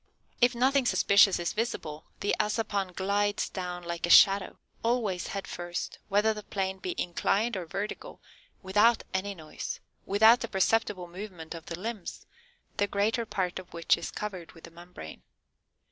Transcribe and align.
If 0.41 0.55
nothing 0.55 0.87
suspicious 0.87 1.37
is 1.37 1.53
visible, 1.53 2.05
the 2.21 2.35
Assapan 2.39 2.95
glides 2.95 3.49
down 3.49 3.83
like 3.83 4.07
a 4.07 4.09
shadow, 4.09 4.57
always 4.81 5.27
head 5.27 5.45
first, 5.45 5.99
whether 6.09 6.33
the 6.33 6.41
plane 6.41 6.79
be 6.79 6.95
inclined 6.97 7.55
or 7.55 7.67
vertical, 7.67 8.19
without 8.63 9.03
any 9.13 9.35
noise, 9.35 9.79
without 10.07 10.43
a 10.43 10.47
perceptible 10.47 11.07
movement 11.07 11.53
of 11.53 11.67
the 11.67 11.77
limbs, 11.79 12.25
the 12.77 12.87
greater 12.87 13.27
part 13.27 13.59
of 13.59 13.71
which 13.75 13.95
is 13.95 14.09
covered 14.09 14.53
with 14.53 14.63
the 14.63 14.71
membrane. 14.71 15.21